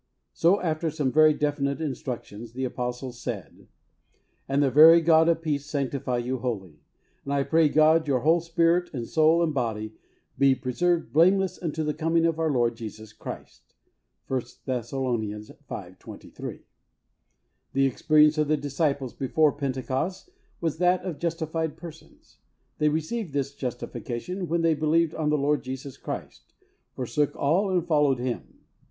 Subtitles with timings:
[0.33, 3.67] So, after some very definite instructions, the apostle said:
[4.49, 6.79] "And the very God of peace sanctify you wholly;
[7.23, 9.93] and I pray God your whole spirit and soul and body
[10.39, 13.75] be preserved blameless unto the coming of our Lord Jesus Christ"
[14.31, 14.89] (i Thess.
[14.91, 15.95] V.
[15.99, 16.61] 23).
[17.73, 22.39] The experience of the disciples before Pentecost was that of justified persons.
[22.79, 26.53] They received this justification when they believed on the Lord Jesus Christ,
[26.95, 28.61] forsook all and followed Him.